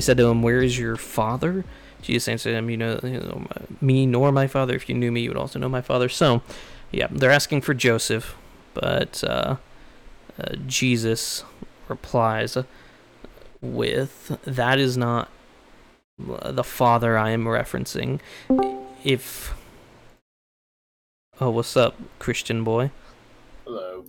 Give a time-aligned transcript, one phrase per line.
[0.00, 1.62] They said to him, Where is your father?
[2.00, 3.46] Jesus answered them, You know, you know
[3.82, 4.74] me nor my father.
[4.74, 6.08] If you knew me, you would also know my father.
[6.08, 6.40] So,
[6.90, 8.34] yeah, they're asking for Joseph,
[8.72, 9.56] but uh,
[10.38, 11.44] uh, Jesus
[11.86, 12.56] replies
[13.60, 15.28] with, That is not
[16.18, 18.20] the father I am referencing.
[19.04, 19.52] If.
[21.42, 22.90] Oh, what's up, Christian boy?
[23.66, 24.06] Hello.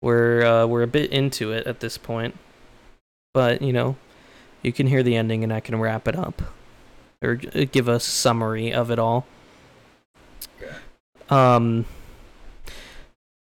[0.00, 2.38] We're uh, we're a bit into it at this point,
[3.34, 3.96] but you know,
[4.62, 6.42] you can hear the ending, and I can wrap it up,
[7.22, 9.26] or give a summary of it all.
[11.30, 11.86] Um.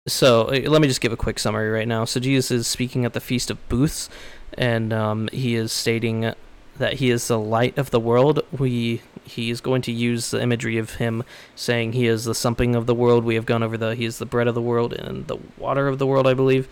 [0.07, 2.03] So uh, let me just give a quick summary right now.
[2.05, 4.09] So Jesus is speaking at the Feast of Booths,
[4.57, 6.33] and um, he is stating
[6.77, 8.41] that he is the light of the world.
[8.51, 11.23] We he is going to use the imagery of him
[11.55, 13.23] saying he is the something of the world.
[13.23, 15.87] We have gone over the he is the bread of the world and the water
[15.87, 16.67] of the world, I believe.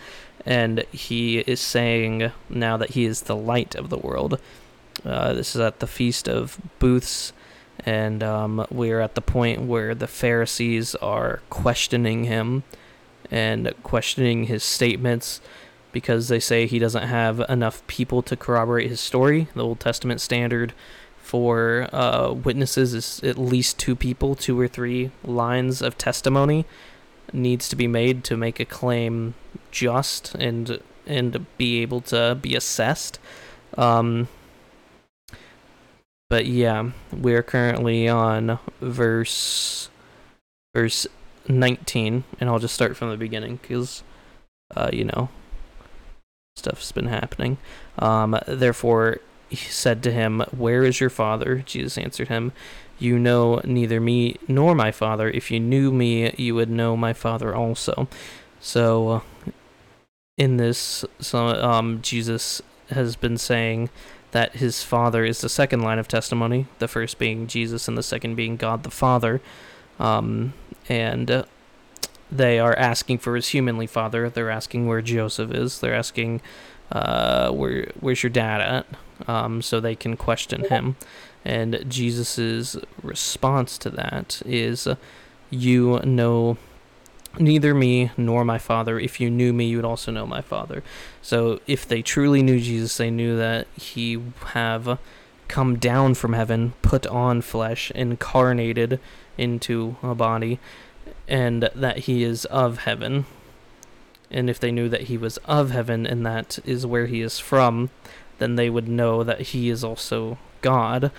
[0.46, 4.40] And he is saying now that he is the light of the world.
[5.06, 7.32] Uh, this is at the feast of booths,
[7.86, 12.64] and um, we're at the point where the Pharisees are questioning him
[13.30, 15.42] and questioning his statements
[15.92, 19.48] because they say he doesn't have enough people to corroborate his story.
[19.56, 20.74] The Old Testament standard
[21.28, 26.66] for uh, witnesses is at least two people, two or three lines of testimony
[27.34, 29.34] needs to be made to make a claim
[29.70, 33.20] just and and be able to be assessed.
[33.78, 34.30] Um,
[36.30, 39.90] but yeah, we're currently on verse
[40.74, 41.08] verse
[41.50, 44.04] 19, and I'll just start from the beginning because,
[44.76, 45.30] uh, you know,
[46.56, 47.58] stuff's been happening.
[48.00, 49.20] Um, therefore, he
[49.56, 51.64] said to him, Where is your father?
[51.66, 52.52] Jesus answered him,
[53.00, 55.30] You know neither me nor my father.
[55.30, 58.08] If you knew me, you would know my father also.
[58.60, 59.22] So, uh,
[60.38, 61.04] in this,
[61.34, 63.90] um, Jesus has been saying
[64.32, 68.04] that his father is the second line of testimony, the first being Jesus and the
[68.04, 69.42] second being God the Father.
[70.00, 70.54] Um,
[70.90, 71.44] and uh,
[72.32, 74.30] they are asking for his humanly father.
[74.30, 75.80] They're asking where Joseph is.
[75.80, 76.42] They're asking,
[76.92, 78.86] uh, where where's your dad at?
[79.28, 80.96] Um, so they can question him.
[81.44, 84.88] And Jesus's response to that is,
[85.50, 86.58] "You know."
[87.40, 89.00] Neither me nor my father.
[89.00, 90.82] If you knew me, you would also know my father.
[91.22, 94.20] So, if they truly knew Jesus, they knew that he
[94.54, 94.98] have
[95.48, 99.00] come down from heaven, put on flesh, incarnated
[99.38, 100.60] into a body,
[101.28, 103.26] and that he is of heaven.
[104.30, 107.40] And if they knew that he was of heaven and that is where he is
[107.40, 107.90] from,
[108.40, 111.12] then they would know that he is also God,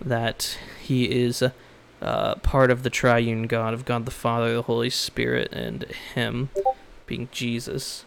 [0.00, 1.42] that he is
[2.00, 5.84] uh, part of the triune God of God the Father, the Holy Spirit, and
[6.14, 6.50] him
[7.06, 8.04] being Jesus.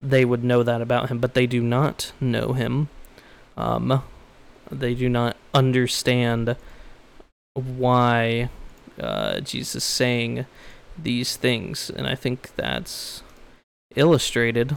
[0.00, 2.88] They would know that about him, but they do not know him.
[3.56, 4.02] Um,
[4.70, 6.56] they do not understand
[7.54, 8.48] why
[9.00, 10.46] uh, Jesus is saying
[10.96, 13.22] these things, and I think that's
[13.96, 14.76] illustrated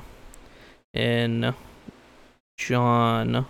[0.94, 1.54] in
[2.68, 3.48] John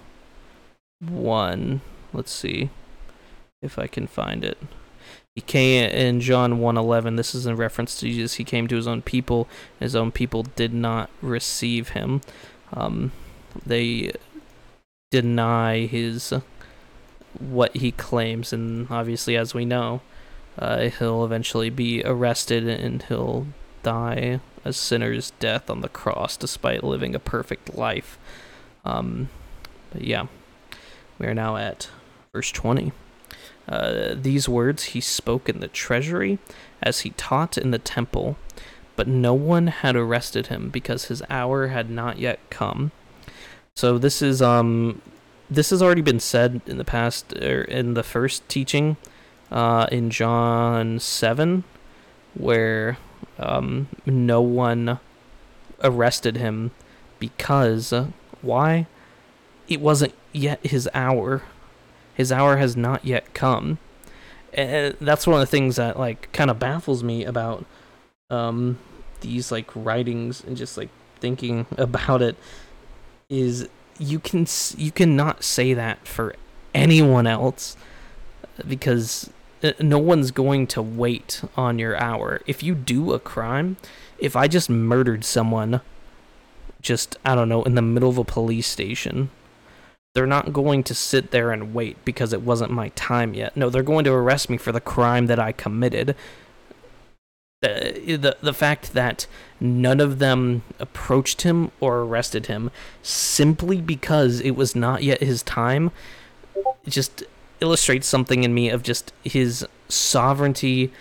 [1.01, 1.81] 1.
[2.13, 2.69] Let's see
[3.61, 4.57] if I can find it.
[5.35, 7.17] He came in John 1:11.
[7.17, 8.35] This is in reference to Jesus.
[8.35, 9.49] He came to his own people.
[9.81, 12.21] His own people did not receive him.
[12.73, 13.11] Um,
[13.65, 14.13] they
[15.09, 16.33] deny his
[17.37, 19.99] what he claims, and obviously, as we know,
[20.57, 23.47] uh, he'll eventually be arrested and he'll
[23.83, 28.17] die a sinner's death on the cross despite living a perfect life.
[28.85, 29.29] Um,
[29.91, 30.27] but yeah,
[31.19, 31.89] we are now at
[32.33, 32.91] verse 20.
[33.67, 36.39] Uh, these words he spoke in the treasury
[36.81, 38.37] as he taught in the temple,
[38.95, 42.91] but no one had arrested him because his hour had not yet come.
[43.75, 45.01] So this is um
[45.49, 48.97] this has already been said in the past or er, in the first teaching
[49.51, 51.65] uh, in John 7
[52.33, 52.97] where
[53.37, 54.99] um, no one
[55.83, 56.71] arrested him
[57.19, 57.93] because
[58.41, 58.87] why?
[59.67, 61.43] It wasn't yet his hour.
[62.13, 63.79] His hour has not yet come.
[64.53, 67.65] And that's one of the things that like kind of baffles me about
[68.29, 68.79] um,
[69.21, 70.89] these like writings and just like
[71.19, 72.35] thinking about it
[73.29, 74.45] is you can
[74.77, 76.35] you cannot say that for
[76.73, 77.77] anyone else
[78.67, 79.29] because
[79.63, 82.41] uh, no one's going to wait on your hour.
[82.47, 83.77] If you do a crime,
[84.17, 85.81] if I just murdered someone,
[86.81, 89.29] just, I don't know, in the middle of a police station,
[90.13, 93.55] they're not going to sit there and wait because it wasn't my time yet.
[93.55, 96.15] No, they're going to arrest me for the crime that I committed.
[97.61, 99.27] The, the the fact that
[99.59, 102.71] none of them approached him or arrested him
[103.03, 105.91] simply because it was not yet his time
[106.87, 107.23] just
[107.59, 110.91] illustrates something in me of just his sovereignty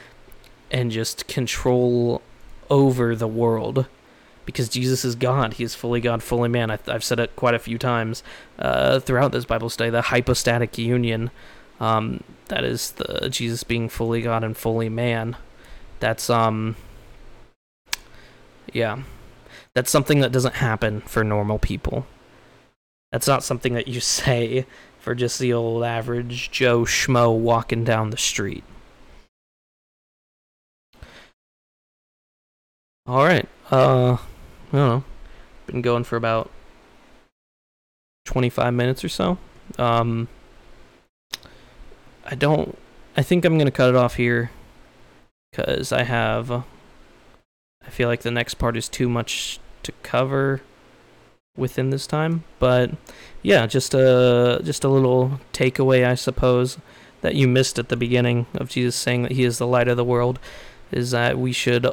[0.70, 2.20] and just control
[2.68, 3.86] over the world
[4.50, 5.54] because Jesus is God.
[5.54, 6.70] He is fully God, fully man.
[6.70, 8.22] I, have said it quite a few times
[8.58, 9.90] uh, throughout this Bible study.
[9.90, 11.30] The hypostatic union,
[11.78, 15.36] um, that is the Jesus being fully God and fully man.
[16.00, 16.76] That's um,
[18.72, 19.02] yeah,
[19.74, 22.06] that's something that doesn't happen for normal people.
[23.12, 24.66] That's not something that you say
[24.98, 28.64] for just the old average Joe Schmo walking down the street.
[33.06, 33.48] All right.
[33.70, 34.18] Uh,
[34.72, 35.04] I don't know.
[35.66, 36.50] Been going for about
[38.26, 39.38] 25 minutes or so.
[39.78, 40.28] Um,
[42.24, 42.78] I don't.
[43.16, 44.50] I think I'm gonna cut it off here
[45.50, 46.50] because I have.
[46.50, 50.60] I feel like the next part is too much to cover
[51.56, 52.90] within this time, but
[53.42, 56.78] yeah, just a just a little takeaway, I suppose,
[57.22, 59.96] that you missed at the beginning of Jesus saying that He is the light of
[59.96, 60.38] the world,
[60.92, 61.86] is that we should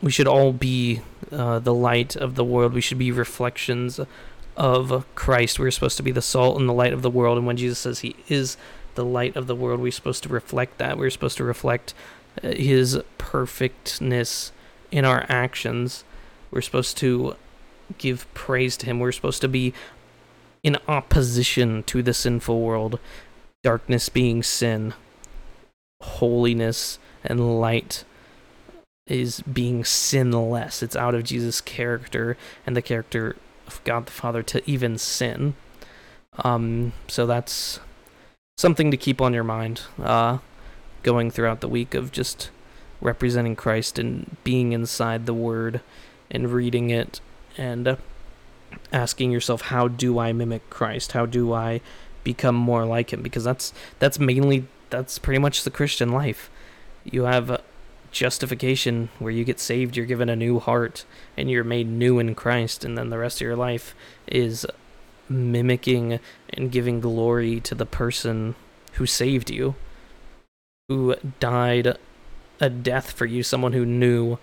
[0.00, 1.00] we should all be
[1.32, 2.72] uh, the light of the world.
[2.72, 4.00] We should be reflections
[4.56, 5.58] of Christ.
[5.58, 7.38] We're supposed to be the salt and the light of the world.
[7.38, 8.56] And when Jesus says He is
[8.94, 10.98] the light of the world, we're supposed to reflect that.
[10.98, 11.94] We're supposed to reflect
[12.42, 14.52] uh, His perfectness
[14.90, 16.04] in our actions.
[16.50, 17.36] We're supposed to
[17.98, 19.00] give praise to Him.
[19.00, 19.74] We're supposed to be
[20.62, 22.98] in opposition to the sinful world,
[23.62, 24.94] darkness being sin,
[26.00, 28.04] holiness and light
[29.08, 30.82] is being sinless.
[30.82, 35.54] It's out of Jesus' character and the character of God the Father to even sin.
[36.44, 37.80] Um, so that's
[38.56, 40.38] something to keep on your mind uh,
[41.02, 42.50] going throughout the week of just
[43.00, 45.80] representing Christ and being inside the Word
[46.30, 47.20] and reading it
[47.56, 47.96] and
[48.92, 51.12] asking yourself, how do I mimic Christ?
[51.12, 51.80] How do I
[52.24, 53.22] become more like Him?
[53.22, 56.50] Because that's that's mainly that's pretty much the Christian life.
[57.04, 57.62] You have
[58.18, 61.04] justification where you get saved, you're given a new heart,
[61.36, 63.94] and you're made new in Christ, and then the rest of your life
[64.26, 64.66] is
[65.28, 66.18] mimicking
[66.50, 68.56] and giving glory to the person
[68.94, 69.76] who saved you,
[70.88, 71.96] who died
[72.60, 74.38] a death for you, someone who knew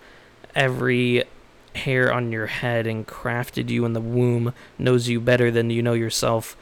[0.54, 1.24] every
[1.74, 5.82] hair on your head and crafted you in the womb, knows you better than you
[5.82, 6.56] know yourself,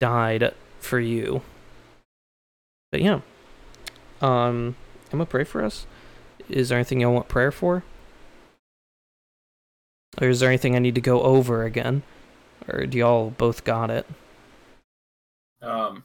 [0.00, 1.42] died for you.
[2.90, 3.20] But yeah.
[4.20, 4.74] Um
[5.12, 5.86] I'm gonna pray for us.
[6.48, 7.82] Is there anything you want prayer for?
[10.20, 12.02] Or is there anything I need to go over again?
[12.68, 14.06] Or do y'all both got it?
[15.62, 16.04] Um,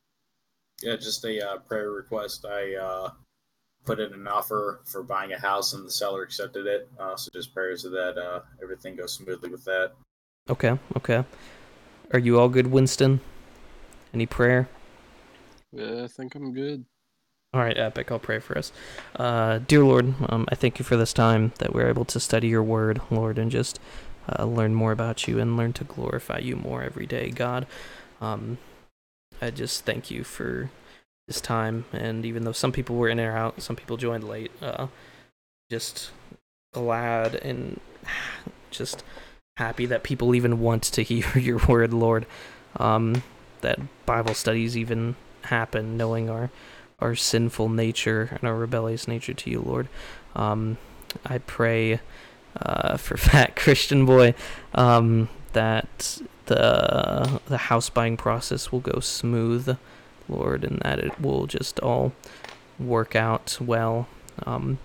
[0.82, 2.46] yeah, just a uh, prayer request.
[2.46, 3.12] I uh,
[3.86, 6.90] put in an offer for buying a house, and the seller accepted it.
[7.00, 9.94] Uh, so just prayers that uh, everything goes smoothly with that.
[10.50, 11.26] Okay, okay.
[12.14, 13.20] Are you all good, Winston?
[14.14, 14.70] Any prayer?
[15.72, 16.86] Yeah, I think I'm good.
[17.58, 18.72] All right, Epic, I'll pray for us.
[19.16, 22.50] Uh, dear Lord, um, I thank you for this time that we're able to study
[22.50, 23.80] your word, Lord, and just
[24.30, 27.66] uh, learn more about you and learn to glorify you more every day, God.
[28.22, 28.60] Um,
[29.42, 30.70] I just thank you for
[31.28, 34.52] this time, and even though some people were in or out, some people joined late,
[34.62, 34.86] uh,
[35.72, 36.12] just
[36.76, 37.80] glad and
[38.70, 39.04] just
[39.58, 42.28] happy that people even want to hear your word, Lord.
[42.76, 43.24] Um,
[43.62, 46.52] that Bible studies even happen, knowing our
[47.00, 49.88] our sinful nature and our rebellious nature to you, Lord.
[50.36, 50.78] Um,
[51.26, 52.00] I pray
[52.60, 54.34] uh, for Fat Christian Boy
[54.74, 59.78] um, that the the house buying process will go smooth,
[60.28, 62.14] Lord, and that it will just all
[62.80, 64.08] work out well.
[64.46, 64.80] Um,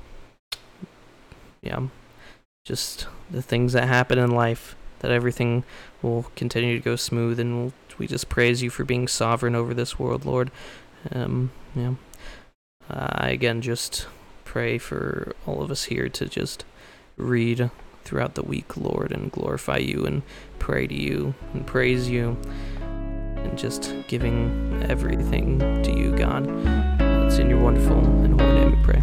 [1.62, 1.86] yeah,
[2.64, 5.64] just the things that happen in life, that everything
[6.02, 9.72] will continue to go smooth, and we'll, we just praise you for being sovereign over
[9.72, 10.50] this world, Lord.
[11.10, 11.94] Um, yeah.
[12.88, 14.06] I again just
[14.44, 16.64] pray for all of us here to just
[17.16, 17.70] read
[18.04, 20.22] throughout the week, Lord, and glorify you and
[20.58, 22.36] pray to you and praise you
[22.82, 26.46] and just giving everything to you, God.
[27.26, 29.02] It's in your wonderful and holy name we pray.